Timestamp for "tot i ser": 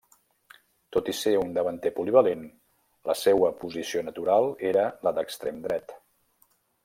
0.95-1.33